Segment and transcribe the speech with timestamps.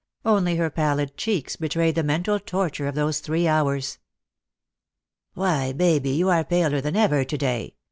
[0.25, 3.99] Only her pallid cheeks betrayed the mental torture of those three hours."
[5.35, 7.75] Why, Baby, you are paler than ever to day